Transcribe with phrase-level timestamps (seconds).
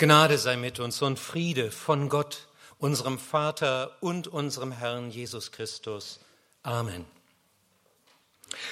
[0.00, 6.20] Gnade sei mit uns und Friede von Gott, unserem Vater und unserem Herrn Jesus Christus.
[6.62, 7.04] Amen.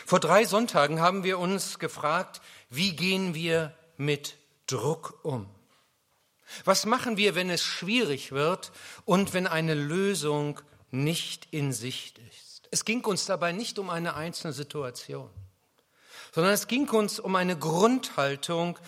[0.06, 5.50] Vor drei Sonntagen haben wir uns gefragt, wie gehen wir mit Druck um?
[6.64, 8.72] Was machen wir, wenn es schwierig wird
[9.04, 10.58] und wenn eine Lösung
[10.90, 12.68] nicht in Sicht ist?
[12.70, 15.28] Es ging uns dabei nicht um eine einzelne Situation,
[16.32, 18.78] sondern es ging uns um eine Grundhaltung,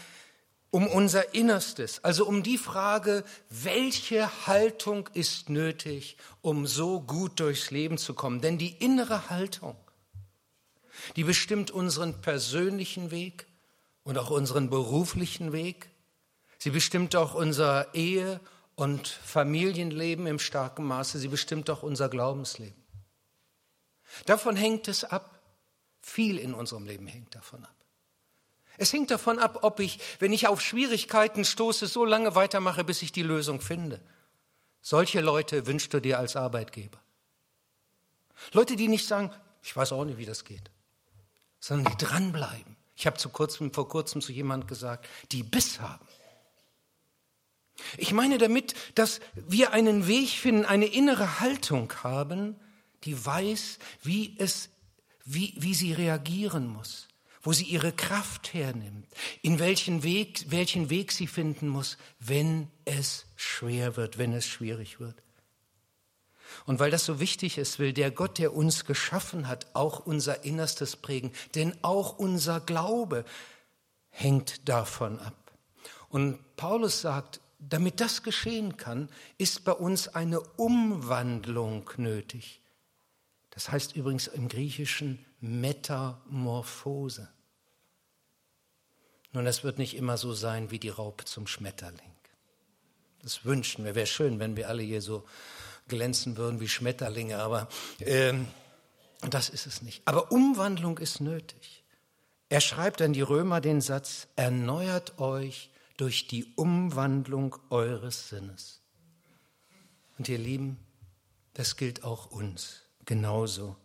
[0.70, 7.70] um unser Innerstes, also um die Frage, welche Haltung ist nötig, um so gut durchs
[7.70, 8.40] Leben zu kommen.
[8.40, 9.76] Denn die innere Haltung,
[11.16, 13.46] die bestimmt unseren persönlichen Weg
[14.04, 15.90] und auch unseren beruflichen Weg.
[16.58, 18.40] Sie bestimmt auch unser Ehe-
[18.76, 21.18] und Familienleben im starken Maße.
[21.18, 22.80] Sie bestimmt auch unser Glaubensleben.
[24.26, 25.40] Davon hängt es ab.
[26.00, 27.79] Viel in unserem Leben hängt davon ab.
[28.80, 33.02] Es hängt davon ab, ob ich, wenn ich auf Schwierigkeiten stoße, so lange weitermache, bis
[33.02, 34.00] ich die Lösung finde.
[34.80, 36.98] Solche Leute wünschst du dir als Arbeitgeber.
[38.54, 39.30] Leute, die nicht sagen,
[39.62, 40.70] ich weiß auch nicht, wie das geht,
[41.60, 42.74] sondern die dranbleiben.
[42.96, 46.08] Ich habe kurzem, vor kurzem zu jemandem gesagt, die Biss haben.
[47.98, 52.58] Ich meine damit, dass wir einen Weg finden, eine innere Haltung haben,
[53.04, 54.70] die weiß, wie, es,
[55.26, 57.09] wie, wie sie reagieren muss
[57.42, 59.06] wo sie ihre Kraft hernimmt,
[59.42, 65.00] in welchen Weg, welchen Weg sie finden muss, wenn es schwer wird, wenn es schwierig
[65.00, 65.22] wird.
[66.66, 70.44] Und weil das so wichtig ist, will der Gott, der uns geschaffen hat, auch unser
[70.44, 73.24] Innerstes prägen, denn auch unser Glaube
[74.10, 75.34] hängt davon ab.
[76.08, 82.60] Und Paulus sagt, damit das geschehen kann, ist bei uns eine Umwandlung nötig.
[83.50, 87.28] Das heißt übrigens im Griechischen Metamorphose.
[89.32, 92.12] Nun, das wird nicht immer so sein wie die Raupe zum Schmetterling.
[93.22, 93.94] Das wünschen wir.
[93.94, 95.24] Wäre schön, wenn wir alle hier so
[95.88, 97.68] glänzen würden wie Schmetterlinge, aber
[98.00, 98.48] ähm,
[99.28, 100.02] das ist es nicht.
[100.06, 101.84] Aber Umwandlung ist nötig.
[102.48, 108.80] Er schreibt an die Römer den Satz, erneuert euch durch die Umwandlung eures Sinnes.
[110.18, 110.78] Und ihr Lieben,
[111.54, 113.76] das gilt auch uns genauso.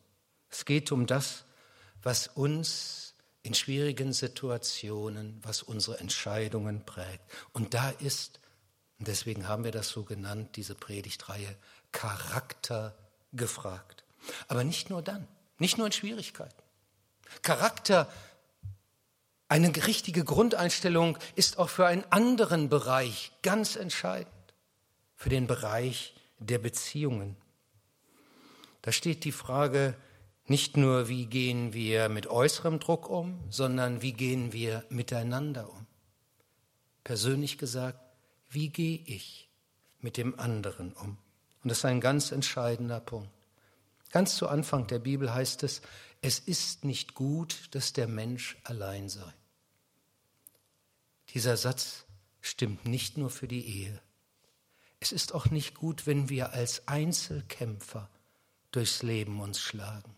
[0.49, 1.45] Es geht um das,
[2.01, 3.13] was uns
[3.43, 7.23] in schwierigen Situationen, was unsere Entscheidungen prägt.
[7.53, 8.39] Und da ist,
[8.97, 11.55] und deswegen haben wir das so genannt, diese Predigtreihe,
[11.91, 12.97] Charakter
[13.33, 14.03] gefragt.
[14.47, 15.27] Aber nicht nur dann,
[15.59, 16.55] nicht nur in Schwierigkeiten.
[17.41, 18.11] Charakter,
[19.47, 24.33] eine richtige Grundeinstellung ist auch für einen anderen Bereich ganz entscheidend,
[25.15, 27.37] für den Bereich der Beziehungen.
[28.81, 29.95] Da steht die Frage,
[30.47, 35.87] nicht nur, wie gehen wir mit äußerem Druck um, sondern wie gehen wir miteinander um.
[37.03, 37.99] Persönlich gesagt,
[38.49, 39.49] wie gehe ich
[40.01, 41.17] mit dem anderen um?
[41.63, 43.31] Und das ist ein ganz entscheidender Punkt.
[44.11, 45.81] Ganz zu Anfang der Bibel heißt es,
[46.21, 49.33] es ist nicht gut, dass der Mensch allein sei.
[51.33, 52.05] Dieser Satz
[52.39, 53.99] stimmt nicht nur für die Ehe.
[54.99, 58.09] Es ist auch nicht gut, wenn wir als Einzelkämpfer
[58.71, 60.15] durchs Leben uns schlagen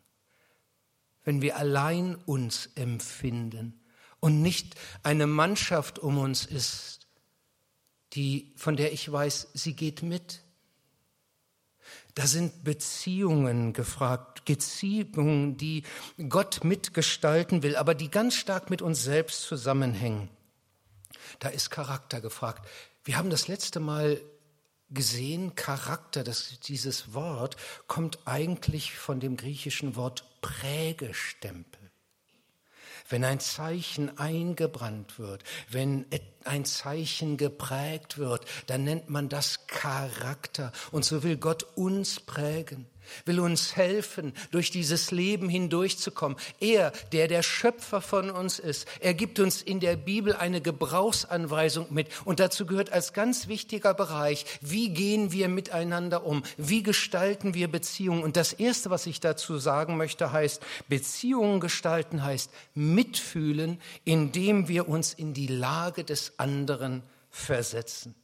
[1.27, 3.77] wenn wir allein uns empfinden
[4.21, 7.05] und nicht eine Mannschaft um uns ist,
[8.13, 10.41] die, von der ich weiß, sie geht mit.
[12.15, 15.83] Da sind Beziehungen gefragt, Beziehungen, die
[16.29, 20.29] Gott mitgestalten will, aber die ganz stark mit uns selbst zusammenhängen.
[21.39, 22.65] Da ist Charakter gefragt.
[23.03, 24.21] Wir haben das letzte Mal
[24.91, 31.81] gesehen, Charakter, das, dieses Wort kommt eigentlich von dem griechischen Wort Prägestempel.
[33.09, 36.05] Wenn ein Zeichen eingebrannt wird, wenn
[36.45, 40.71] ein Zeichen geprägt wird, dann nennt man das Charakter.
[40.91, 42.85] Und so will Gott uns prägen
[43.25, 46.37] will uns helfen, durch dieses Leben hindurchzukommen.
[46.59, 51.87] Er, der der Schöpfer von uns ist, er gibt uns in der Bibel eine Gebrauchsanweisung
[51.89, 52.07] mit.
[52.25, 56.43] Und dazu gehört als ganz wichtiger Bereich, wie gehen wir miteinander um?
[56.57, 58.23] Wie gestalten wir Beziehungen?
[58.23, 64.87] Und das Erste, was ich dazu sagen möchte, heißt, Beziehungen gestalten heißt mitfühlen, indem wir
[64.87, 68.15] uns in die Lage des anderen versetzen.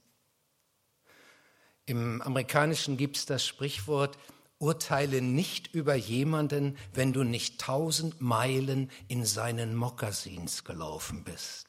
[1.85, 4.17] Im Amerikanischen gibt es das Sprichwort,
[4.63, 11.67] Urteile nicht über jemanden, wenn du nicht tausend Meilen in seinen Mokassins gelaufen bist.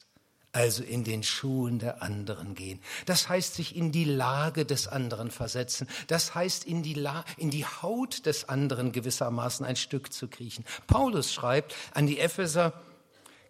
[0.51, 2.79] Also in den Schuhen der anderen gehen.
[3.05, 5.87] Das heißt, sich in die Lage des anderen versetzen.
[6.07, 10.63] Das heißt, in die, La in die Haut des anderen gewissermaßen ein Stück zu kriechen.
[10.87, 12.81] Paulus schreibt an die Epheser,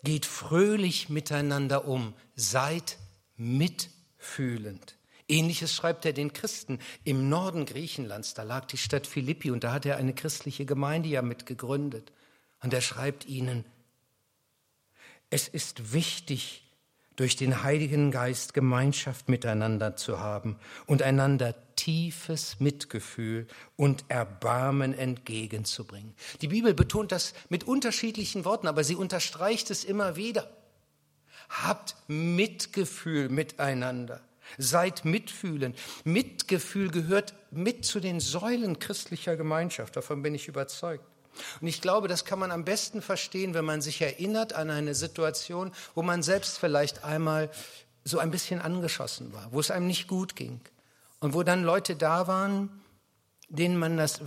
[0.03, 2.97] geht fröhlich miteinander um, seid
[3.37, 3.89] mit
[4.25, 4.95] mitfühlend.
[5.27, 8.33] Ähnliches schreibt er den Christen im Norden Griechenlands.
[8.33, 12.11] Da lag die Stadt Philippi und da hat er eine christliche Gemeinde ja mit gegründet.
[12.61, 13.65] Und er schreibt ihnen,
[15.29, 16.65] es ist wichtig,
[17.15, 26.13] durch den Heiligen Geist Gemeinschaft miteinander zu haben und einander tiefes Mitgefühl und Erbarmen entgegenzubringen.
[26.41, 30.49] Die Bibel betont das mit unterschiedlichen Worten, aber sie unterstreicht es immer wieder.
[31.49, 34.21] Habt Mitgefühl miteinander.
[34.57, 35.77] Seid mitfühlend.
[36.03, 39.95] Mitgefühl gehört mit zu den Säulen christlicher Gemeinschaft.
[39.95, 41.05] Davon bin ich überzeugt.
[41.61, 44.95] Und ich glaube, das kann man am besten verstehen, wenn man sich erinnert an eine
[44.95, 47.49] Situation, wo man selbst vielleicht einmal
[48.03, 50.61] so ein bisschen angeschossen war, wo es einem nicht gut ging.
[51.19, 52.69] Und wo dann Leute da waren,
[53.49, 54.21] denen man das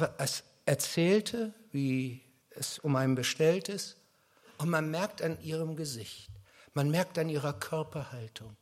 [0.67, 3.97] erzählte, wie es um einen bestellt ist.
[4.59, 6.31] Und man merkt an ihrem Gesicht,
[6.75, 8.57] man merkt an ihrer Körperhaltung,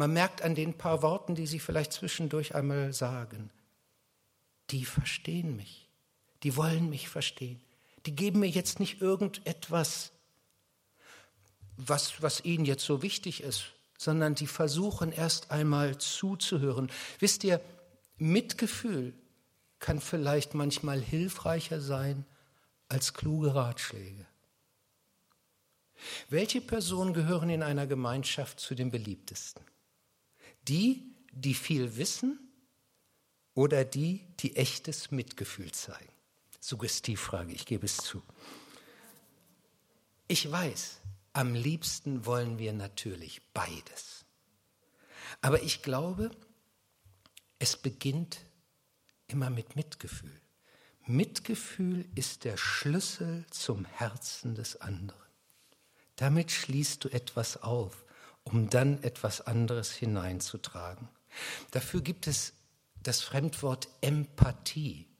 [0.00, 3.50] man merkt an den paar Worten, die sie vielleicht zwischendurch einmal sagen.
[4.70, 5.88] Die verstehen mich,
[6.42, 7.60] die wollen mich verstehen
[8.06, 10.12] die geben mir jetzt nicht irgendetwas,
[11.76, 13.66] was, was ihnen jetzt so wichtig ist,
[13.98, 16.90] sondern die versuchen erst einmal zuzuhören.
[17.18, 17.60] Wisst ihr,
[18.16, 19.14] Mitgefühl
[19.78, 22.24] kann vielleicht manchmal hilfreicher sein
[22.88, 24.26] als kluge Ratschläge.
[26.28, 29.64] Welche Personen gehören in einer Gemeinschaft zu den beliebtesten?
[30.68, 32.38] Die, die viel wissen
[33.54, 36.12] oder die, die echtes Mitgefühl zeigen?
[36.60, 38.22] Suggestivfrage, ich gebe es zu.
[40.28, 41.00] Ich weiß,
[41.32, 44.24] am liebsten wollen wir natürlich beides.
[45.40, 46.30] Aber ich glaube,
[47.58, 48.40] es beginnt
[49.26, 50.40] immer mit Mitgefühl.
[51.06, 55.20] Mitgefühl ist der Schlüssel zum Herzen des anderen.
[56.16, 58.04] Damit schließt du etwas auf,
[58.50, 61.08] um dann etwas anderes hineinzutragen.
[61.70, 62.54] Dafür gibt es
[63.02, 65.10] das Fremdwort Empathie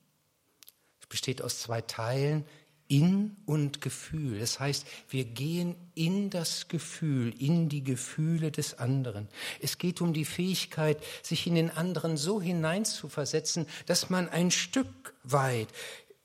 [1.11, 2.47] besteht aus zwei Teilen,
[2.89, 4.41] in und Gefühl.
[4.41, 9.29] Das heißt, wir gehen in das Gefühl, in die Gefühle des anderen.
[9.61, 15.15] Es geht um die Fähigkeit, sich in den anderen so hineinzuversetzen, dass man ein Stück
[15.23, 15.69] weit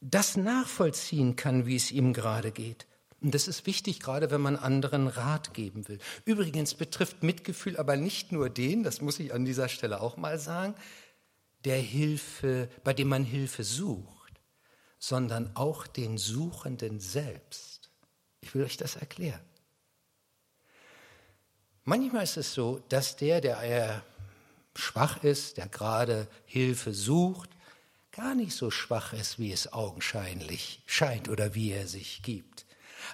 [0.02, 2.88] das nachvollziehen kann, wie es ihm gerade geht.
[3.25, 6.00] Und das ist wichtig, gerade wenn man anderen Rat geben will.
[6.24, 10.39] Übrigens betrifft Mitgefühl aber nicht nur den, das muss ich an dieser Stelle auch mal
[10.39, 10.75] sagen,
[11.66, 14.16] der Hilfe, bei dem man Hilfe sucht
[15.06, 17.92] sondern auch den Suchenden selbst.
[18.42, 19.42] Ich will euch das erklären.
[21.83, 24.04] Manchmal ist es so, dass der, der eher
[24.75, 27.51] schwach ist, der gerade Hilfe sucht,
[28.12, 32.65] gar nicht so schwach ist, wie es augenscheinlich scheint oder wie er sich gibt.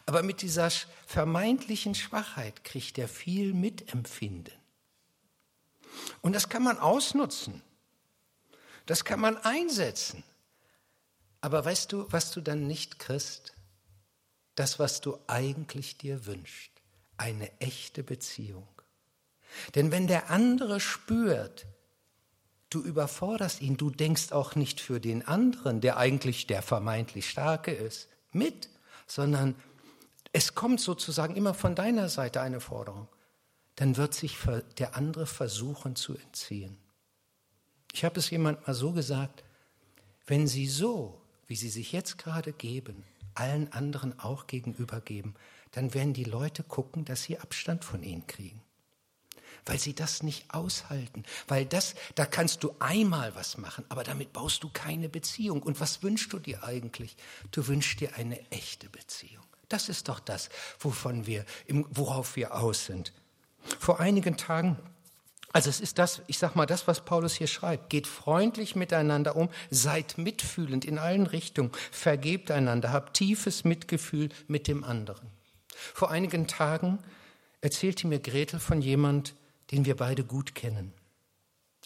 [0.05, 0.69] Aber mit dieser
[1.05, 4.53] vermeintlichen Schwachheit kriegt er viel Mitempfinden.
[6.21, 7.61] Und das kann man ausnutzen.
[8.85, 10.23] Das kann man einsetzen.
[11.41, 13.53] Aber weißt du, was du dann nicht kriegst?
[14.55, 16.71] Das, was du eigentlich dir wünschst.
[17.17, 18.67] Eine echte Beziehung.
[19.75, 21.65] Denn wenn der andere spürt,
[22.69, 27.71] du überforderst ihn, du denkst auch nicht für den anderen, der eigentlich der vermeintlich Starke
[27.71, 28.69] ist, mit,
[29.07, 29.55] sondern
[30.33, 33.07] es kommt sozusagen immer von deiner Seite eine Forderung,
[33.75, 34.37] dann wird sich
[34.77, 36.77] der andere versuchen zu entziehen.
[37.93, 39.43] Ich habe es jemand mal so gesagt,
[40.27, 41.21] wenn sie so
[41.51, 45.35] wie sie sich jetzt gerade geben, allen anderen auch gegenübergeben,
[45.71, 48.61] dann werden die Leute gucken, dass sie Abstand von ihnen kriegen.
[49.65, 51.25] Weil sie das nicht aushalten.
[51.49, 55.61] Weil das, da kannst du einmal was machen, aber damit baust du keine Beziehung.
[55.61, 57.17] Und was wünschst du dir eigentlich?
[57.51, 59.43] Du wünschst dir eine echte Beziehung.
[59.71, 60.49] Das ist doch das,
[60.79, 63.13] wovon wir, worauf wir aus sind.
[63.79, 64.77] Vor einigen Tagen
[65.53, 67.89] also es ist das, ich sag mal, das, was Paulus hier schreibt.
[67.89, 74.67] Geht freundlich miteinander um, seid mitfühlend in allen Richtungen, vergebt einander, habt tiefes Mitgefühl mit
[74.67, 75.27] dem anderen.
[75.75, 76.99] Vor einigen Tagen
[77.59, 79.35] erzählte mir Gretel von jemand,
[79.71, 80.93] den wir beide gut kennen.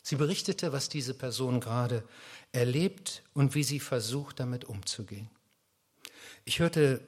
[0.04, 2.04] Sie berichtete, was diese Person gerade
[2.52, 5.30] erlebt und wie sie versucht, damit umzugehen.
[6.44, 7.02] Ich hörte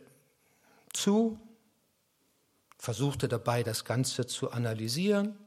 [0.98, 1.40] zu,
[2.78, 5.38] versuchte dabei, das Ganze zu analysieren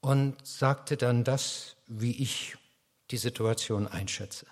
[0.00, 2.56] und sagte dann das, wie ich
[3.10, 4.46] die Situation einschätze.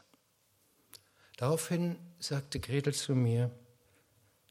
[1.36, 3.50] Daraufhin sagte Gretel zu mir,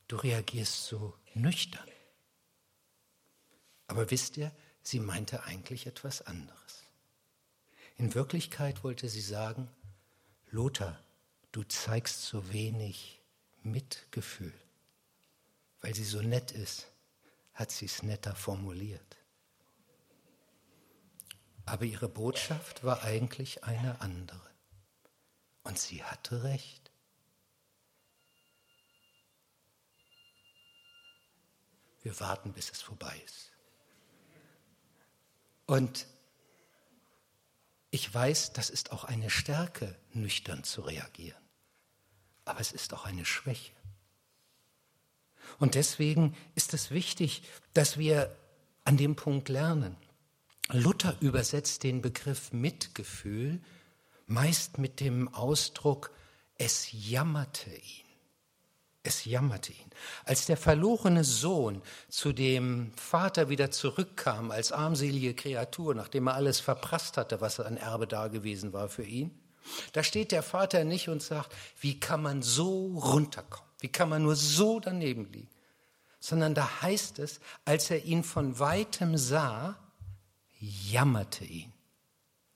[0.07, 1.87] du reagierst so nüchtern.
[3.87, 6.83] Aber wisst ihr, sie meinte eigentlich etwas anderes.
[7.97, 9.69] In Wirklichkeit wollte sie sagen,
[10.49, 10.99] Lothar,
[11.51, 13.21] du zeigst so wenig
[13.63, 14.53] Mitgefühl.
[15.81, 16.87] Weil sie so nett ist,
[17.53, 19.17] hat sie es netter formuliert.
[21.65, 24.49] Aber ihre Botschaft war eigentlich eine andere.
[25.63, 26.91] Und sie hatte recht.
[32.01, 33.51] Wir warten, bis es vorbei ist.
[35.65, 36.07] Und
[37.91, 41.43] ich weiß, das ist auch eine Stärke, nüchtern zu reagieren.
[42.45, 43.76] Aber es ist auch eine Schwäche.
[45.59, 48.35] Und deswegen ist es wichtig, dass wir
[48.83, 49.95] an dem Punkt lernen.
[50.71, 53.61] Luther übersetzt den Begriff Mitgefühl
[54.27, 56.11] meist mit dem Ausdruck,
[56.57, 58.05] es jammerte ihn.
[59.03, 59.89] Es jammerte ihn.
[60.25, 66.59] Als der verlorene Sohn zu dem Vater wieder zurückkam als armselige Kreatur, nachdem er alles
[66.59, 69.31] verprasst hatte, was an Erbe da gewesen war für ihn,
[69.93, 73.66] da steht der Vater nicht und sagt, wie kann man so runterkommen?
[73.79, 75.49] Wie kann man nur so daneben liegen?
[76.19, 79.77] Sondern da heißt es, als er ihn von weitem sah,
[80.59, 81.71] jammerte ihn,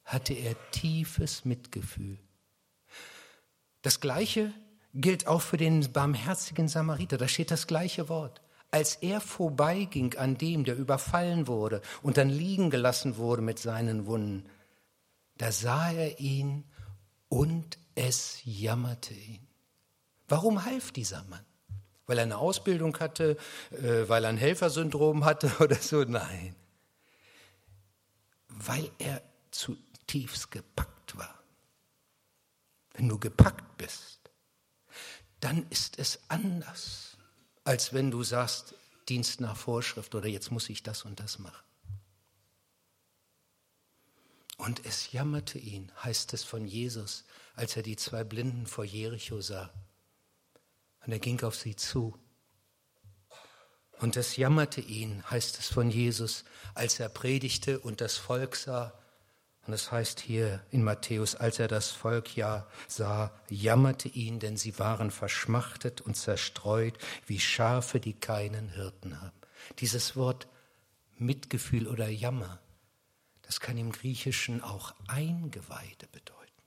[0.04, 2.18] hatte er tiefes Mitgefühl.
[3.82, 4.54] Das Gleiche
[4.94, 7.18] gilt auch für den barmherzigen Samariter.
[7.18, 8.42] Da steht das gleiche Wort.
[8.72, 14.06] Als er vorbeiging an dem, der überfallen wurde und dann liegen gelassen wurde mit seinen
[14.06, 14.46] Wunden,
[15.38, 16.64] da sah er ihn
[17.28, 19.51] und es jammerte ihn.
[20.32, 21.46] Warum half dieser Mann?
[22.08, 23.38] Weil er eine Ausbildung hatte,
[23.72, 26.04] äh, weil er ein Helfersyndrom hatte oder so?
[26.04, 26.56] Nein
[28.66, 29.22] weil er
[29.52, 31.44] zutiefst gepackt war.
[32.94, 34.20] Wenn du gepackt bist,
[35.40, 37.18] dann ist es anders,
[37.64, 38.76] als wenn du sagst,
[39.10, 41.66] Dienst nach Vorschrift oder jetzt muss ich das und das machen.
[44.58, 49.42] Und es jammerte ihn, heißt es von Jesus, als er die zwei Blinden vor Jericho
[49.42, 49.74] sah.
[51.06, 52.18] Und er ging auf sie zu
[54.02, 56.44] und es jammerte ihn, heißt es von Jesus,
[56.74, 58.94] als er predigte und das Volk sah.
[59.68, 64.58] Und es heißt hier in Matthäus, als er das Volk ja sah, jammerte ihn, denn
[64.58, 69.38] sie waren verschmachtet und zerstreut wie Schafe, die keinen Hirten haben.
[69.78, 70.48] Dieses Wort
[71.18, 72.60] Mitgefühl oder Jammer,
[73.44, 76.64] das kann im Griechischen auch Eingeweide bedeuten.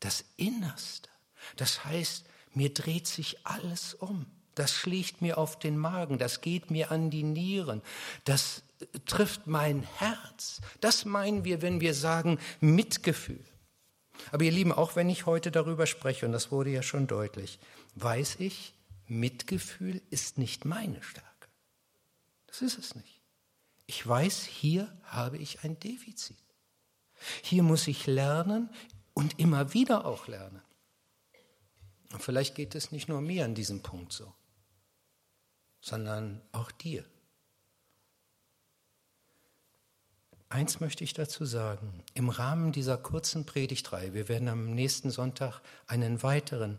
[0.00, 1.10] Das Innerste.
[1.56, 2.24] Das heißt,
[2.54, 4.26] mir dreht sich alles um.
[4.54, 7.80] Das schlägt mir auf den Magen, das geht mir an die Nieren,
[8.24, 8.62] das
[9.06, 10.60] trifft mein Herz.
[10.80, 13.42] Das meinen wir, wenn wir sagen Mitgefühl.
[14.30, 17.58] Aber ihr Lieben, auch wenn ich heute darüber spreche, und das wurde ja schon deutlich,
[17.94, 18.74] weiß ich,
[19.06, 21.28] Mitgefühl ist nicht meine Stärke.
[22.46, 23.20] Das ist es nicht.
[23.86, 26.36] Ich weiß, hier habe ich ein Defizit.
[27.42, 28.70] Hier muss ich lernen
[29.14, 30.62] und immer wieder auch lernen.
[32.12, 34.32] Und vielleicht geht es nicht nur mir an diesem Punkt so
[35.82, 37.04] sondern auch dir.
[40.48, 42.04] Eins möchte ich dazu sagen.
[42.14, 46.78] Im Rahmen dieser kurzen Predigtreihe, wir werden am nächsten Sonntag einen weiteren,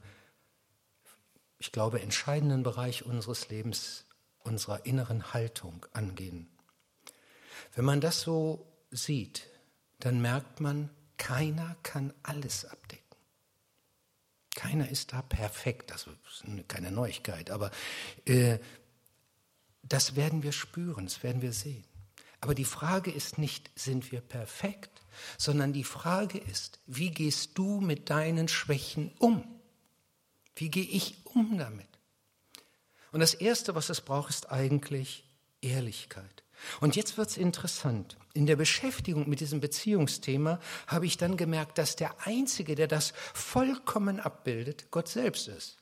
[1.58, 4.06] ich glaube, entscheidenden Bereich unseres Lebens,
[4.40, 6.48] unserer inneren Haltung angehen.
[7.76, 9.48] Wenn man das so sieht,
[10.00, 13.03] dann merkt man, keiner kann alles abdecken.
[14.56, 17.72] Keiner ist da perfekt, das ist keine Neuigkeit, aber
[18.26, 18.60] äh,
[19.82, 21.86] das werden wir spüren, das werden wir sehen.
[22.40, 25.02] Aber die Frage ist nicht, sind wir perfekt,
[25.38, 29.44] sondern die Frage ist, wie gehst du mit deinen Schwächen um?
[30.56, 31.88] Wie gehe ich um damit?
[33.12, 35.24] Und das Erste, was es braucht, ist eigentlich
[35.62, 36.44] Ehrlichkeit.
[36.80, 38.18] Und jetzt wird es interessant.
[38.34, 43.14] In der Beschäftigung mit diesem Beziehungsthema habe ich dann gemerkt, dass der Einzige, der das
[43.34, 45.78] vollkommen abbildet, Gott selbst ist.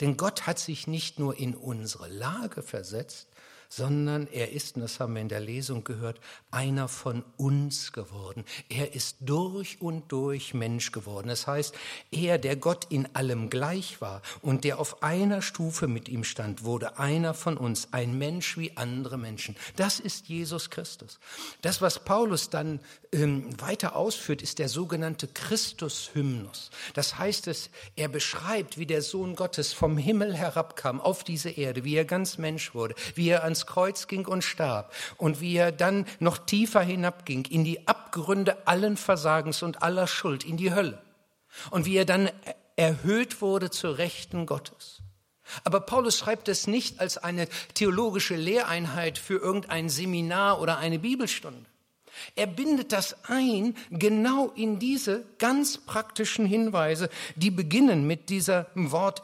[0.00, 3.27] Denn Gott hat sich nicht nur in unsere Lage versetzt,
[3.68, 6.20] sondern er ist, und das haben wir in der Lesung gehört,
[6.50, 8.44] einer von uns geworden.
[8.68, 11.28] Er ist durch und durch Mensch geworden.
[11.28, 11.74] Das heißt,
[12.10, 16.64] er, der Gott in allem gleich war und der auf einer Stufe mit ihm stand,
[16.64, 19.56] wurde einer von uns, ein Mensch wie andere Menschen.
[19.76, 21.18] Das ist Jesus Christus.
[21.62, 22.80] Das, was Paulus dann
[23.12, 26.70] ähm, weiter ausführt, ist der sogenannte Christus-Hymnus.
[26.94, 31.84] Das heißt es, er beschreibt, wie der Sohn Gottes vom Himmel herabkam auf diese Erde,
[31.84, 35.56] wie er ganz Mensch wurde, wie er ans ans Kreuz ging und starb und wie
[35.56, 40.72] er dann noch tiefer hinabging in die Abgründe allen Versagens und aller Schuld, in die
[40.72, 41.02] Hölle.
[41.70, 42.30] Und wie er dann
[42.76, 45.02] erhöht wurde zur Rechten Gottes.
[45.64, 51.64] Aber Paulus schreibt es nicht als eine theologische Lehreinheit für irgendein Seminar oder eine Bibelstunde.
[52.34, 59.22] Er bindet das ein genau in diese ganz praktischen Hinweise, die beginnen mit diesem Wort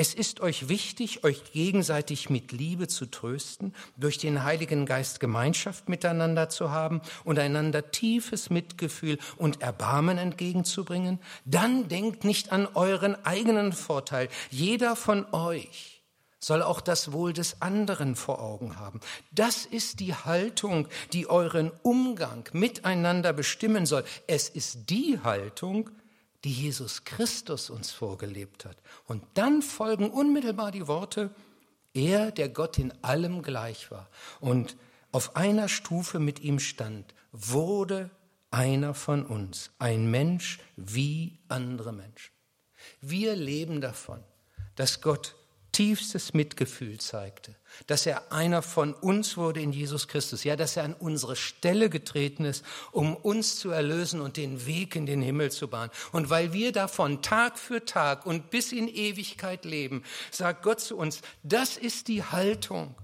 [0.00, 5.90] Es ist euch wichtig, euch gegenseitig mit Liebe zu trösten, durch den Heiligen Geist Gemeinschaft
[5.90, 11.18] miteinander zu haben und einander tiefes Mitgefühl und Erbarmen entgegenzubringen.
[11.44, 14.30] Dann denkt nicht an euren eigenen Vorteil.
[14.48, 16.00] Jeder von euch
[16.38, 19.00] soll auch das Wohl des anderen vor Augen haben.
[19.32, 24.04] Das ist die Haltung, die euren Umgang miteinander bestimmen soll.
[24.26, 25.90] Es ist die Haltung,
[26.44, 28.76] die Jesus Christus uns vorgelebt hat.
[29.06, 31.30] Und dann folgen unmittelbar die Worte,
[31.92, 34.76] er, der Gott in allem gleich war und
[35.12, 38.10] auf einer Stufe mit ihm stand, wurde
[38.50, 42.32] einer von uns, ein Mensch wie andere Menschen.
[43.00, 44.22] Wir leben davon,
[44.76, 45.34] dass Gott
[45.72, 47.54] tiefstes Mitgefühl zeigte,
[47.86, 51.90] dass er einer von uns wurde in Jesus Christus, ja, dass er an unsere Stelle
[51.90, 55.90] getreten ist, um uns zu erlösen und den Weg in den Himmel zu bahnen.
[56.12, 60.96] Und weil wir davon Tag für Tag und bis in Ewigkeit leben, sagt Gott zu
[60.96, 62.94] uns, das ist die Haltung,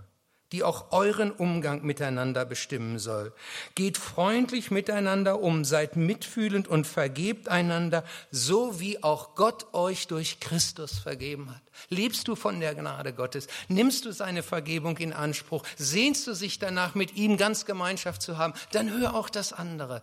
[0.52, 3.32] die auch euren Umgang miteinander bestimmen soll.
[3.74, 10.40] Geht freundlich miteinander um, seid mitfühlend und vergebt einander, so wie auch Gott euch durch
[10.40, 11.62] Christus vergeben hat.
[11.88, 13.48] Lebst du von der Gnade Gottes?
[13.68, 15.64] Nimmst du seine Vergebung in Anspruch?
[15.76, 18.54] Sehnst du sich danach, mit ihm ganz Gemeinschaft zu haben?
[18.72, 20.02] Dann hör auch das andere.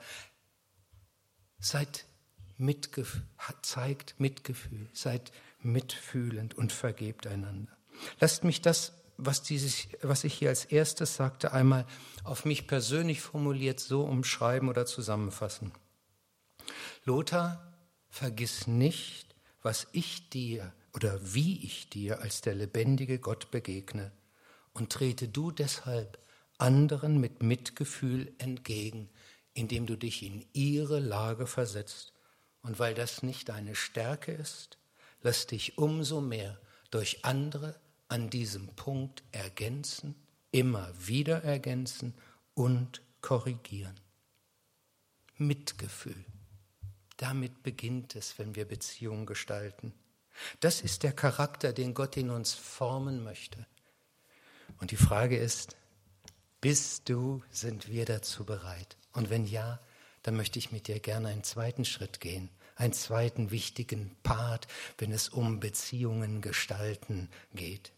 [1.59, 2.05] Seid
[2.57, 3.21] Mitgef
[3.61, 5.31] zeigt Mitgefühl, seid
[5.61, 7.71] mitfühlend und vergebt einander.
[8.19, 11.85] Lasst mich das was, dieses, was ich hier als erstes sagte, einmal
[12.23, 15.71] auf mich persönlich formuliert so umschreiben oder zusammenfassen.
[17.05, 17.73] Lothar,
[18.09, 24.11] vergiss nicht, was ich dir oder wie ich dir als der lebendige Gott begegne
[24.73, 26.19] und trete du deshalb
[26.57, 29.09] anderen mit Mitgefühl entgegen,
[29.53, 32.13] indem du dich in ihre Lage versetzt.
[32.61, 34.77] Und weil das nicht deine Stärke ist,
[35.21, 36.59] lass dich umso mehr
[36.91, 37.75] durch andere
[38.13, 40.13] an diesem Punkt ergänzen,
[40.51, 42.13] immer wieder ergänzen
[42.53, 43.99] und korrigieren.
[45.37, 46.23] Mitgefühl.
[47.17, 49.93] Damit beginnt es, wenn wir Beziehungen gestalten.
[50.59, 53.65] Das ist der Charakter, den Gott in uns formen möchte.
[54.79, 55.75] Und die Frage ist,
[56.61, 58.95] bist du, sind wir dazu bereit?
[59.13, 59.79] Und wenn ja,
[60.21, 65.11] dann möchte ich mit dir gerne einen zweiten Schritt gehen einen zweiten wichtigen Part, wenn
[65.11, 67.91] es um Beziehungen gestalten geht.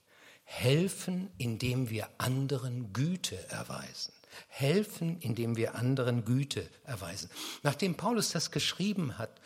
[0.46, 4.14] Helfen, indem wir anderen Güte erweisen.
[4.48, 7.30] Helfen, indem wir anderen Güte erweisen.
[7.64, 9.42] Nachdem Paulus das geschrieben hat,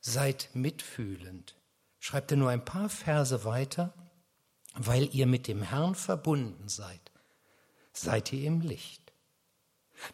[0.00, 1.56] seid mitfühlend,
[2.00, 3.94] schreibt er nur ein paar Verse weiter,
[4.74, 7.12] weil ihr mit dem Herrn verbunden seid,
[7.92, 9.12] seid ihr im Licht.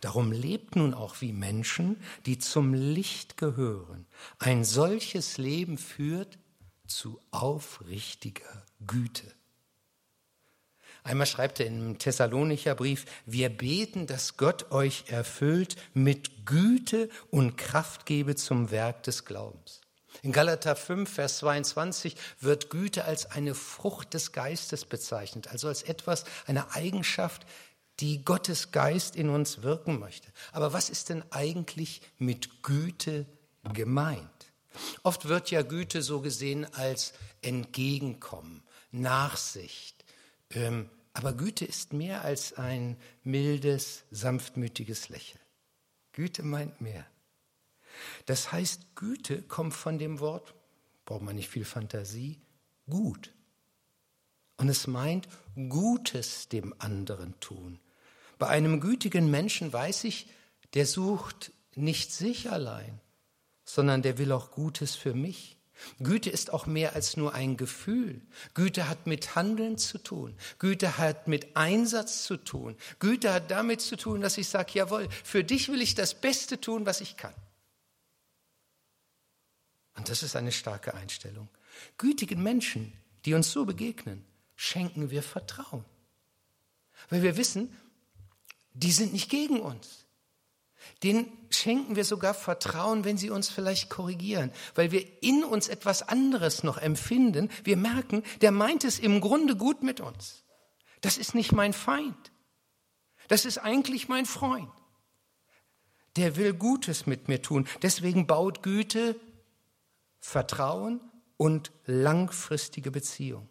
[0.01, 4.07] Darum lebt nun auch wie Menschen, die zum Licht gehören.
[4.39, 6.39] Ein solches Leben führt
[6.87, 9.38] zu aufrichtiger Güte.
[11.09, 17.57] Einmal schreibt er im Thessalonicher Brief, wir beten, dass Gott euch erfüllt mit Güte und
[17.57, 19.81] Kraft gebe zum Werk des Glaubens.
[20.21, 25.83] In Galater 5, Vers 22 wird Güte als eine Frucht des Geistes bezeichnet, also als
[25.83, 27.47] etwas, eine Eigenschaft,
[28.01, 30.29] die Gottes Geist in uns wirken möchte.
[30.53, 33.25] Aber was ist denn eigentlich mit Güte
[33.73, 34.53] gemeint?
[35.05, 39.98] Oft wird ja Güte so gesehen als Entgegenkommen, Nachsicht,
[40.51, 45.43] ähm, aber Güte ist mehr als ein mildes, sanftmütiges Lächeln.
[46.13, 47.07] Güte meint mehr.
[48.27, 50.55] Das heißt, Güte kommt von dem Wort,
[51.05, 52.41] braucht man nicht viel Fantasie,
[52.89, 53.35] gut.
[54.57, 55.29] Und es meint
[55.69, 57.81] Gutes dem anderen tun.
[58.39, 60.29] Bei einem gütigen Menschen weiß ich,
[60.75, 63.01] der sucht nicht sich allein,
[63.65, 65.58] sondern der will auch Gutes für mich.
[66.01, 68.21] Güte ist auch mehr als nur ein Gefühl.
[68.55, 70.37] Güte hat mit Handeln zu tun.
[70.59, 72.77] Güte hat mit Einsatz zu tun.
[72.99, 76.61] Güte hat damit zu tun, dass ich sage, jawohl, für dich will ich das Beste
[76.61, 77.35] tun, was ich kann.
[79.97, 81.49] Und das ist eine starke Einstellung.
[81.97, 82.93] Gütigen Menschen,
[83.25, 84.25] die uns so begegnen,
[84.57, 85.85] schenken wir Vertrauen.
[87.11, 87.77] Weil wir wissen,
[88.73, 90.07] die sind nicht gegen uns.
[91.03, 96.09] Den schenken wir sogar Vertrauen, wenn sie uns vielleicht korrigieren, weil wir in uns etwas
[96.09, 97.51] anderes noch empfinden.
[97.65, 100.45] Wir merken, der meint es im Grunde gut mit uns.
[101.01, 102.33] Das ist nicht mein Feind.
[103.29, 104.71] Das ist eigentlich mein Freund.
[106.17, 107.69] Der will Gutes mit mir tun.
[107.83, 109.17] Deswegen baut Güte
[110.21, 111.01] Vertrauen
[111.37, 113.49] und langfristige Beziehung.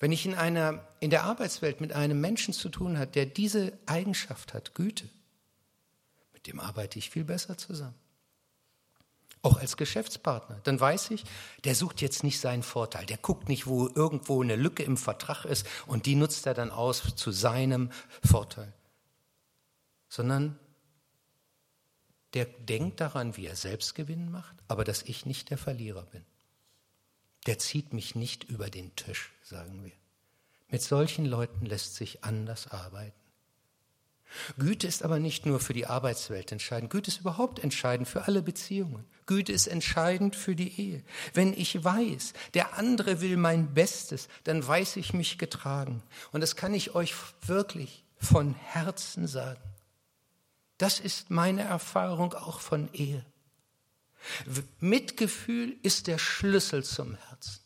[0.00, 3.78] Wenn ich in einer, in der Arbeitswelt mit einem Menschen zu tun habe, der diese
[3.86, 5.08] Eigenschaft hat, Güte,
[6.46, 7.94] dem arbeite ich viel besser zusammen.
[9.42, 10.58] auch als Geschäftspartner.
[10.64, 11.24] Dann weiß ich,
[11.64, 13.04] der sucht jetzt nicht seinen Vorteil.
[13.04, 16.70] Der guckt nicht, wo irgendwo eine Lücke im Vertrag ist und die nutzt er dann
[16.70, 17.90] aus zu seinem
[18.24, 18.72] Vorteil.
[20.08, 20.58] Sondern
[22.32, 26.24] der denkt daran, wie er selbst Gewinn macht, aber dass ich nicht der Verlierer bin.
[27.46, 29.92] Der zieht mich nicht über den Tisch, sagen wir.
[30.68, 33.23] Mit solchen Leuten lässt sich anders arbeiten.
[34.58, 36.90] Güte ist aber nicht nur für die Arbeitswelt entscheidend.
[36.90, 39.04] Güte ist überhaupt entscheidend für alle Beziehungen.
[39.26, 41.02] Güte ist entscheidend für die Ehe.
[41.32, 46.02] Wenn ich weiß, der andere will mein Bestes, dann weiß ich mich getragen.
[46.32, 49.62] Und das kann ich euch wirklich von Herzen sagen.
[50.78, 53.24] Das ist meine Erfahrung auch von Ehe.
[54.80, 57.60] Mitgefühl ist der Schlüssel zum Herzen.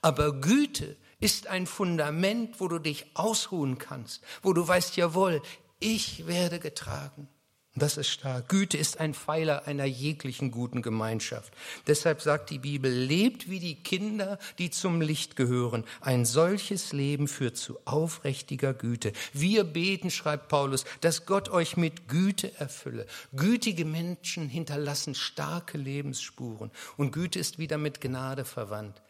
[0.00, 5.40] Aber Güte ist ein Fundament, wo du dich ausruhen kannst, wo du weißt, jawohl,
[5.82, 7.28] ich werde getragen.
[7.74, 8.50] Das ist stark.
[8.50, 11.54] Güte ist ein Pfeiler einer jeglichen guten Gemeinschaft.
[11.86, 15.84] Deshalb sagt die Bibel, lebt wie die Kinder, die zum Licht gehören.
[16.02, 19.14] Ein solches Leben führt zu aufrichtiger Güte.
[19.32, 23.06] Wir beten, schreibt Paulus, dass Gott euch mit Güte erfülle.
[23.34, 26.70] Gütige Menschen hinterlassen starke Lebensspuren.
[26.98, 29.00] Und Güte ist wieder mit Gnade verwandt.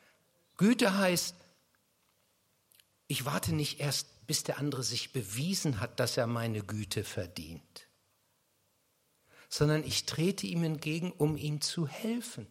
[0.57, 1.35] Güte heißt,
[3.09, 7.87] ich warte nicht erst bis der andere sich bewiesen hat, dass er meine Güte verdient,
[9.51, 12.47] sondern ich trete ihm entgegen, um ihm zu helfen.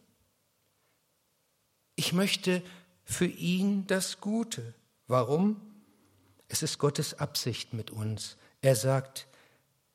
[1.95, 2.61] Ich möchte
[3.03, 4.75] für ihn das Gute.
[5.07, 5.59] Warum?
[6.49, 8.37] Es ist Gottes Absicht mit uns.
[8.61, 9.25] Er sagt,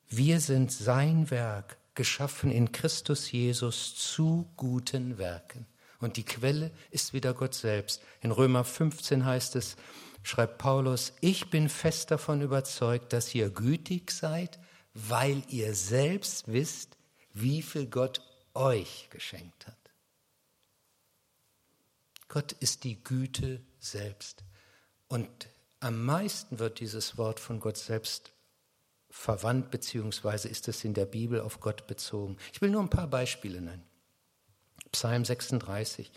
[0.09, 5.67] wir sind sein Werk, geschaffen in Christus Jesus zu guten Werken.
[6.01, 8.03] Und die Quelle ist wieder Gott selbst.
[8.23, 9.77] In Römer 15 heißt es,
[10.27, 14.59] schreibt Paulus, ich bin fest davon überzeugt, dass ihr gütig seid,
[14.93, 16.97] weil ihr selbst wisst,
[17.33, 19.79] wie viel Gott euch geschenkt hat.
[22.29, 24.43] Gott ist die Güte selbst.
[25.07, 28.33] Und am meisten wird dieses Wort von Gott selbst
[29.09, 32.37] verwandt, beziehungsweise ist es in der Bibel auf Gott bezogen.
[32.53, 33.87] Ich will nur ein paar Beispiele nennen.
[34.91, 36.11] Psalm 36.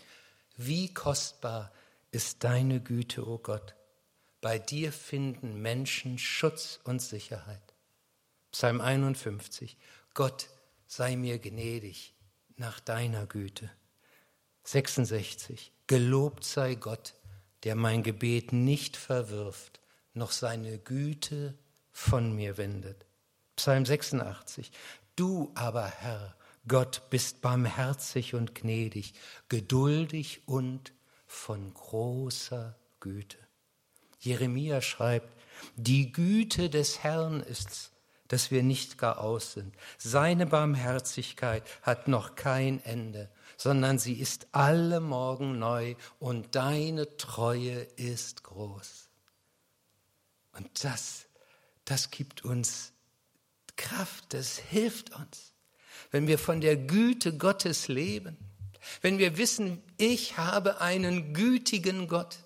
[0.56, 1.70] Wie kostbar
[2.10, 3.76] ist deine Güte, o oh Gott.
[4.40, 7.74] Bei dir finden Menschen Schutz und Sicherheit.
[8.52, 9.76] Psalm 51.
[10.14, 10.48] Gott
[10.86, 12.14] sei mir gnädig
[12.56, 13.70] nach deiner Güte.
[14.64, 15.72] 66.
[15.86, 17.14] Gelobt sei Gott,
[17.64, 19.80] der mein Gebet nicht verwirft,
[20.14, 21.54] noch seine Güte
[21.92, 23.04] von mir wendet.
[23.56, 24.72] Psalm 86.
[25.16, 26.34] Du aber, Herr,
[26.66, 29.12] Gott, bist barmherzig und gnädig,
[29.50, 30.94] geduldig und
[31.26, 33.38] von großer Güte.
[34.20, 35.34] Jeremia schreibt,
[35.76, 37.90] die Güte des Herrn ist's,
[38.28, 39.74] dass wir nicht gar aus sind.
[39.98, 47.80] Seine Barmherzigkeit hat noch kein Ende, sondern sie ist alle Morgen neu und deine Treue
[47.96, 49.08] ist groß.
[50.52, 51.26] Und das,
[51.84, 52.92] das gibt uns
[53.76, 55.52] Kraft, das hilft uns,
[56.10, 58.36] wenn wir von der Güte Gottes leben,
[59.02, 62.38] wenn wir wissen, ich habe einen gütigen Gott,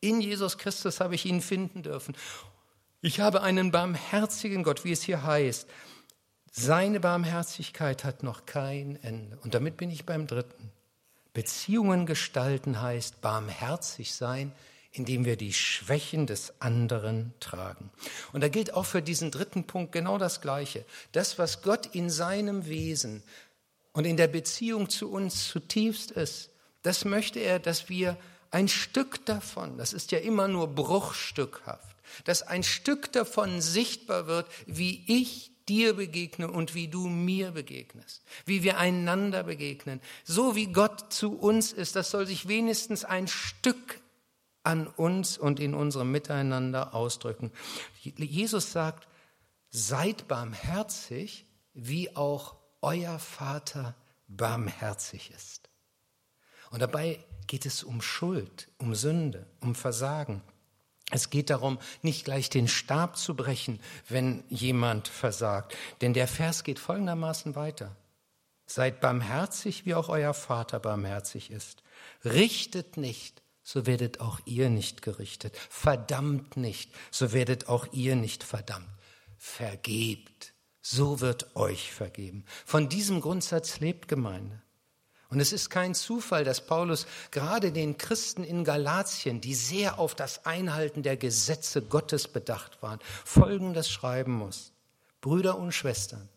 [0.00, 2.16] in Jesus Christus habe ich ihn finden dürfen.
[3.02, 5.68] Ich habe einen barmherzigen Gott, wie es hier heißt.
[6.50, 9.38] Seine Barmherzigkeit hat noch kein Ende.
[9.38, 10.72] Und damit bin ich beim dritten.
[11.32, 14.52] Beziehungen gestalten heißt barmherzig sein,
[14.92, 17.90] indem wir die Schwächen des anderen tragen.
[18.32, 20.84] Und da gilt auch für diesen dritten Punkt genau das Gleiche.
[21.12, 23.22] Das, was Gott in seinem Wesen
[23.92, 26.50] und in der Beziehung zu uns zutiefst ist,
[26.82, 28.16] das möchte er, dass wir
[28.50, 34.48] ein Stück davon, das ist ja immer nur bruchstückhaft, dass ein Stück davon sichtbar wird,
[34.66, 40.00] wie ich dir begegne und wie du mir begegnest, wie wir einander begegnen.
[40.24, 44.00] So wie Gott zu uns ist, das soll sich wenigstens ein Stück
[44.64, 47.52] an uns und in unserem Miteinander ausdrücken.
[48.02, 49.06] Jesus sagt,
[49.70, 53.94] seid barmherzig, wie auch euer Vater
[54.26, 55.70] barmherzig ist.
[56.70, 60.40] Und dabei geht es um Schuld, um Sünde, um Versagen.
[61.10, 65.76] Es geht darum, nicht gleich den Stab zu brechen, wenn jemand versagt.
[66.00, 67.96] Denn der Vers geht folgendermaßen weiter.
[68.66, 71.82] Seid barmherzig, wie auch euer Vater barmherzig ist.
[72.24, 75.56] Richtet nicht, so werdet auch ihr nicht gerichtet.
[75.56, 78.86] Verdammt nicht, so werdet auch ihr nicht verdammt.
[79.36, 82.44] Vergebt, so wird euch vergeben.
[82.64, 84.62] Von diesem Grundsatz lebt Gemeinde.
[85.30, 90.16] Und es ist kein Zufall, dass Paulus gerade den Christen in Galatien, die sehr auf
[90.16, 94.72] das Einhalten der Gesetze Gottes bedacht waren, Folgendes schreiben muss.
[95.20, 96.28] Brüder und Schwestern,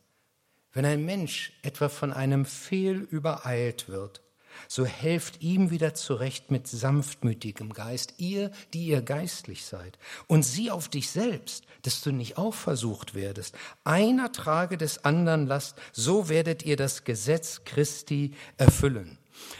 [0.73, 4.22] Wenn ein Mensch etwa von einem Fehl übereilt wird,
[4.67, 10.71] so helft ihm wieder zurecht mit sanftmütigem Geist, ihr, die ihr geistlich seid, und sieh
[10.71, 13.55] auf dich selbst, dass du nicht auch versucht werdest.
[13.83, 19.17] Einer trage des anderen Last, so werdet ihr das Gesetz Christi erfüllen.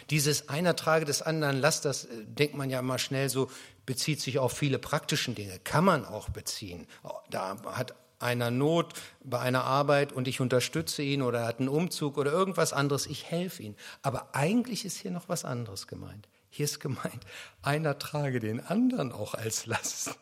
[0.10, 3.50] Dieses einer trage des anderen Last, das äh, denkt man ja immer schnell so,
[3.86, 6.88] bezieht sich auf viele praktischen Dinge, kann man auch beziehen.
[7.30, 11.70] Da hat einer Not bei einer Arbeit und ich unterstütze ihn oder er hat einen
[11.70, 13.76] Umzug oder irgendwas anderes, ich helfe ihm.
[14.02, 16.28] Aber eigentlich ist hier noch was anderes gemeint.
[16.50, 17.26] Hier ist gemeint,
[17.62, 20.18] einer trage den anderen auch als Last.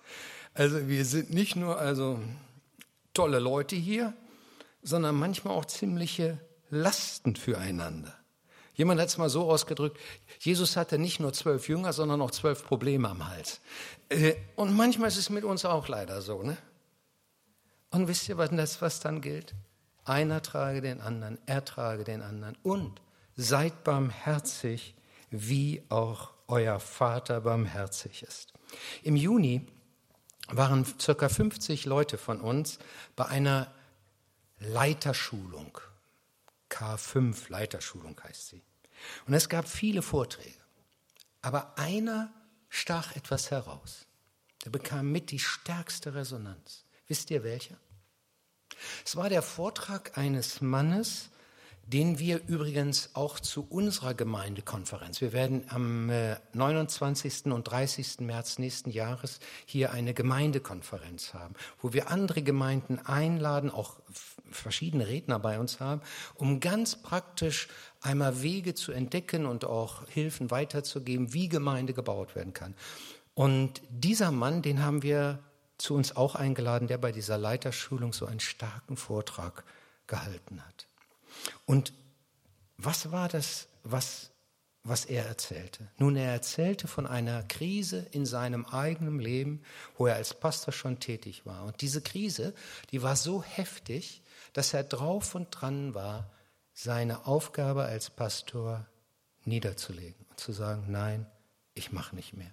[0.53, 2.19] Also wir sind nicht nur also
[3.13, 4.13] tolle Leute hier,
[4.81, 8.15] sondern manchmal auch ziemliche Lasten füreinander.
[8.73, 9.99] Jemand hat es mal so ausgedrückt,
[10.39, 13.59] Jesus hatte nicht nur zwölf Jünger, sondern auch zwölf Probleme am Hals.
[14.09, 16.41] Äh, und manchmal ist es mit uns auch leider so.
[16.41, 16.57] Ne?
[17.91, 19.53] Und wisst ihr, was, das, was dann gilt?
[20.03, 22.57] Einer trage den anderen, er trage den anderen.
[22.63, 23.01] Und
[23.35, 24.95] seid barmherzig,
[25.29, 28.53] wie auch euer Vater barmherzig ist.
[29.03, 29.67] Im Juni
[30.47, 32.79] waren circa 50 Leute von uns
[33.15, 33.73] bei einer
[34.59, 35.77] Leiterschulung.
[36.69, 38.61] K5 Leiterschulung heißt sie.
[39.25, 40.59] Und es gab viele Vorträge.
[41.41, 42.31] Aber einer
[42.69, 44.05] stach etwas heraus.
[44.63, 46.85] Der bekam mit die stärkste Resonanz.
[47.11, 47.75] Wisst ihr welcher?
[49.03, 51.29] Es war der Vortrag eines Mannes,
[51.85, 56.09] den wir übrigens auch zu unserer Gemeindekonferenz, wir werden am
[56.53, 57.47] 29.
[57.47, 58.21] Äh, und 30.
[58.21, 63.99] März nächsten Jahres hier eine Gemeindekonferenz haben, wo wir andere Gemeinden einladen, auch
[64.49, 65.99] verschiedene Redner bei uns haben,
[66.35, 67.67] um ganz praktisch
[67.99, 72.73] einmal Wege zu entdecken und auch Hilfen weiterzugeben, wie Gemeinde gebaut werden kann.
[73.33, 75.43] Und dieser Mann, den haben wir
[75.81, 79.63] zu uns auch eingeladen, der bei dieser Leiterschulung so einen starken Vortrag
[80.07, 80.87] gehalten hat.
[81.65, 81.93] Und
[82.77, 84.31] was war das, was,
[84.83, 85.87] was er erzählte?
[85.97, 89.61] Nun, er erzählte von einer Krise in seinem eigenen Leben,
[89.97, 91.65] wo er als Pastor schon tätig war.
[91.65, 92.53] Und diese Krise,
[92.91, 94.21] die war so heftig,
[94.53, 96.29] dass er drauf und dran war,
[96.73, 98.85] seine Aufgabe als Pastor
[99.45, 101.25] niederzulegen und zu sagen, nein,
[101.73, 102.51] ich mache nicht mehr.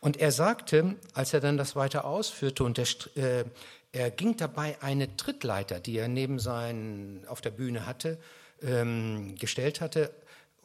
[0.00, 3.44] Und er sagte, als er dann das weiter ausführte und er, äh,
[3.92, 8.18] er ging dabei eine Trittleiter, die er neben seinen auf der Bühne hatte,
[8.62, 10.10] ähm, gestellt hatte,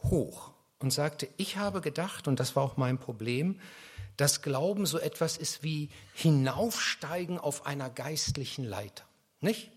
[0.03, 3.59] hoch und sagte, ich habe gedacht, und das war auch mein Problem,
[4.17, 9.05] dass Glauben so etwas ist wie hinaufsteigen auf einer geistlichen Leiter,
[9.41, 9.71] nicht?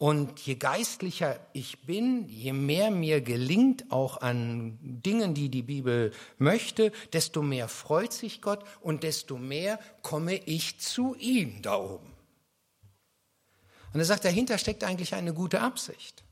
[0.00, 6.14] Und je geistlicher ich bin, je mehr mir gelingt auch an Dingen, die die Bibel
[6.38, 12.10] möchte, desto mehr freut sich Gott und desto mehr komme ich zu ihm da oben.
[13.92, 16.24] Und er sagt, dahinter steckt eigentlich eine gute Absicht.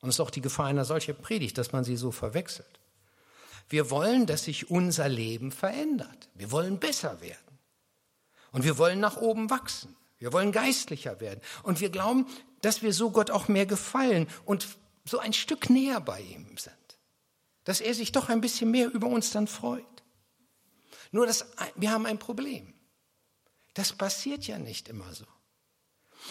[0.00, 2.78] Und es ist auch die Gefahr einer solchen Predigt, dass man sie so verwechselt.
[3.68, 6.28] Wir wollen, dass sich unser Leben verändert.
[6.34, 7.58] Wir wollen besser werden.
[8.52, 9.96] Und wir wollen nach oben wachsen.
[10.18, 11.40] Wir wollen geistlicher werden.
[11.64, 12.26] Und wir glauben,
[12.60, 14.66] dass wir so Gott auch mehr gefallen und
[15.04, 16.74] so ein Stück näher bei ihm sind.
[17.64, 19.84] Dass er sich doch ein bisschen mehr über uns dann freut.
[21.10, 22.74] Nur, dass wir haben ein Problem.
[23.74, 25.24] Das passiert ja nicht immer so.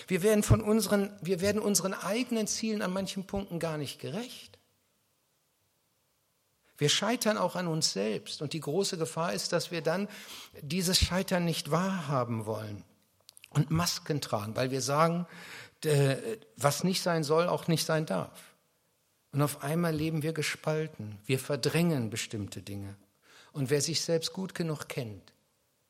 [0.08, 4.60] Wir werden von unseren, wir werden unseren eigenen Zielen an manchen Punkten gar nicht gerecht.
[6.78, 10.08] Wir scheitern auch an uns selbst und die große Gefahr ist, dass wir dann
[10.62, 12.84] dieses Scheitern nicht wahrhaben wollen
[13.50, 15.26] und Masken tragen, weil wir sagen,
[16.56, 18.56] was nicht sein soll, auch nicht sein darf.
[19.32, 21.20] Und auf einmal leben wir gespalten.
[21.26, 22.96] Wir verdrängen bestimmte Dinge.
[23.52, 25.34] Und wer sich selbst gut genug kennt,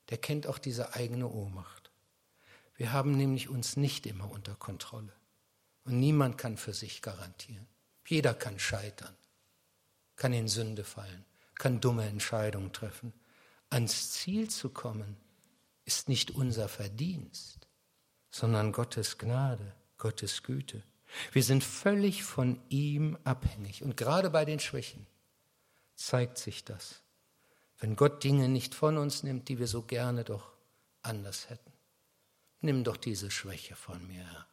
[0.10, 1.92] der kennt auch diese eigene Ohnmacht.
[2.76, 5.14] Wir haben nämlich uns nicht immer unter Kontrolle.
[5.84, 7.68] Und niemand kann für sich garantieren.
[8.06, 9.16] Jeder kann scheitern,
[10.16, 13.14] kann in Sünde fallen, kann dumme Entscheidungen treffen.
[13.70, 15.18] Ans Ziel zu kommen,
[15.86, 17.68] ist nicht unser Verdienst
[18.38, 20.84] sondern Gottes Gnade, Gottes Güte.
[21.32, 23.84] Wir sind völlig von ihm abhängig.
[23.84, 25.08] Und gerade bei den Schwächen
[25.96, 27.02] zeigt sich das.
[27.80, 30.52] Wenn Gott Dinge nicht von uns nimmt, die wir so gerne doch
[31.02, 31.72] anders hätten.
[32.62, 34.48] Nimm doch diese Schwäche von mir, Herr,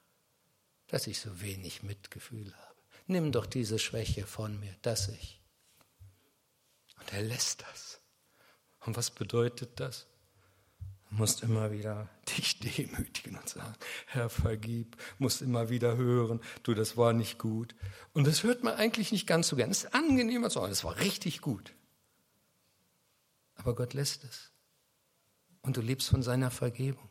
[0.88, 2.74] dass ich so wenig Mitgefühl habe.
[3.06, 5.40] Nimm doch diese Schwäche von mir, dass ich.
[7.00, 8.00] Und er lässt das.
[8.80, 10.06] Und was bedeutet das?
[11.16, 13.74] Musst immer wieder dich demütigen und sagen,
[14.06, 17.74] Herr, vergib, musst immer wieder hören, du, das war nicht gut.
[18.12, 19.70] Und das hört man eigentlich nicht ganz so gern.
[19.70, 21.72] Es ist angenehmer zu sagen, das war richtig gut.
[23.54, 24.50] Aber Gott lässt es.
[25.62, 27.08] Und du lebst von seiner Vergebung.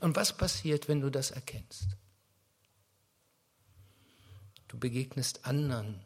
[0.00, 1.96] Und was passiert, wenn du das erkennst?
[4.68, 6.04] Du begegnest anderen,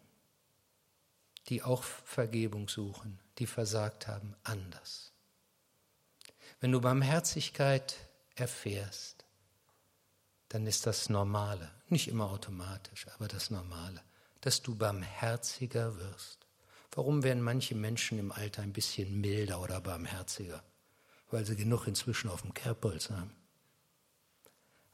[1.48, 5.13] die auch Vergebung suchen, die versagt haben, anders.
[6.64, 7.94] Wenn du Barmherzigkeit
[8.36, 9.26] erfährst,
[10.48, 14.00] dann ist das Normale, nicht immer automatisch, aber das Normale,
[14.40, 16.46] dass du barmherziger wirst.
[16.92, 20.64] Warum werden manche Menschen im Alter ein bisschen milder oder barmherziger?
[21.30, 23.36] Weil sie genug inzwischen auf dem Kerbholz haben.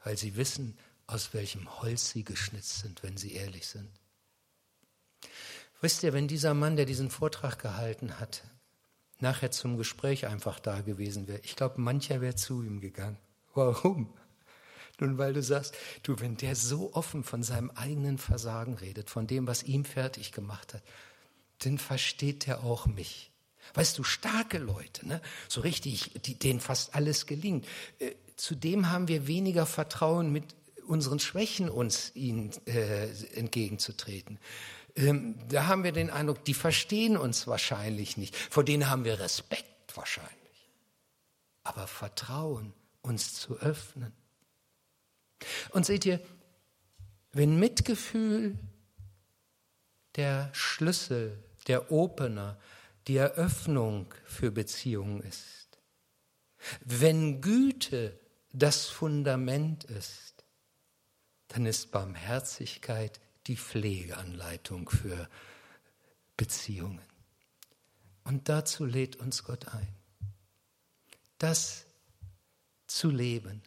[0.03, 3.89] Weil sie wissen, aus welchem Holz sie geschnitzt sind, wenn sie ehrlich sind.
[5.79, 8.43] Wisst ihr, wenn dieser Mann, der diesen Vortrag gehalten hat,
[9.21, 13.17] nachher zum Gespräch einfach da gewesen wäre, ich glaube, mancher wäre zu ihm gegangen.
[13.53, 14.13] Warum?
[14.99, 19.25] Nun, weil du sagst, du, wenn der so offen von seinem eigenen Versagen redet, von
[19.25, 20.83] dem, was ihm fertig gemacht hat,
[21.59, 23.31] dann versteht er auch mich.
[23.73, 25.21] Weißt du, starke Leute, ne?
[25.47, 27.65] so richtig, die, denen fast alles gelingt,
[27.99, 30.43] äh, zudem haben wir weniger Vertrauen, mit
[30.85, 34.39] unseren Schwächen uns ihnen äh, entgegenzutreten.
[34.95, 38.35] Ähm, da haben wir den Eindruck, die verstehen uns wahrscheinlich nicht.
[38.35, 40.31] Vor denen haben wir Respekt wahrscheinlich.
[41.63, 44.13] Aber Vertrauen, uns zu öffnen.
[45.71, 46.19] Und seht ihr,
[47.31, 48.57] wenn Mitgefühl
[50.15, 52.59] der Schlüssel, der Opener,
[53.07, 55.79] die Eröffnung für Beziehungen ist,
[56.81, 58.19] wenn Güte
[58.53, 60.45] das Fundament ist,
[61.47, 65.29] dann ist Barmherzigkeit die Pflegeanleitung für
[66.37, 67.01] Beziehungen.
[68.23, 69.87] Und dazu lädt uns Gott ein,
[71.37, 71.85] das
[72.87, 73.61] zu leben,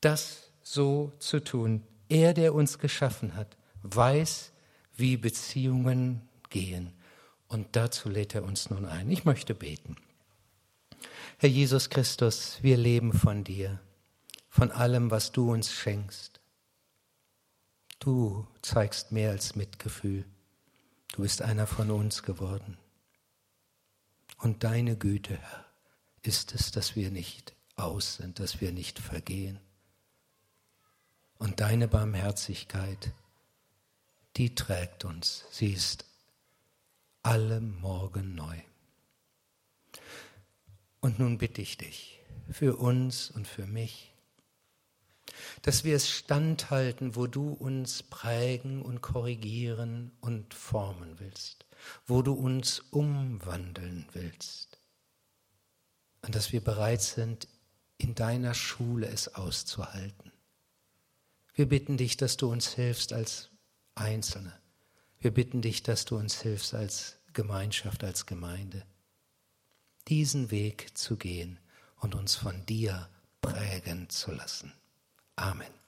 [0.00, 1.82] das so zu tun.
[2.08, 4.52] Er, der uns geschaffen hat, weiß,
[4.94, 6.92] wie Beziehungen gehen.
[7.48, 9.10] Und dazu lädt er uns nun ein.
[9.10, 9.96] Ich möchte beten.
[11.38, 13.80] Herr Jesus Christus, wir leben von dir,
[14.48, 16.39] von allem, was du uns schenkst.
[18.00, 20.24] Du zeigst mehr als Mitgefühl.
[21.12, 22.78] Du bist einer von uns geworden.
[24.38, 25.66] Und deine Güte, Herr,
[26.22, 29.60] ist es, dass wir nicht aus sind, dass wir nicht vergehen.
[31.38, 33.12] Und deine Barmherzigkeit,
[34.36, 35.44] die trägt uns.
[35.50, 36.06] Sie ist
[37.22, 38.58] alle Morgen neu.
[41.00, 42.18] Und nun bitte ich dich
[42.50, 44.09] für uns und für mich,
[45.62, 51.66] dass wir es standhalten, wo du uns prägen und korrigieren und formen willst,
[52.06, 54.78] wo du uns umwandeln willst.
[56.22, 57.48] Und dass wir bereit sind,
[57.96, 60.32] in deiner Schule es auszuhalten.
[61.54, 63.50] Wir bitten dich, dass du uns hilfst als
[63.94, 64.52] Einzelne.
[65.18, 68.84] Wir bitten dich, dass du uns hilfst als Gemeinschaft, als Gemeinde,
[70.08, 71.58] diesen Weg zu gehen
[71.96, 73.08] und uns von dir
[73.42, 74.72] prägen zu lassen.
[75.38, 75.79] Amen.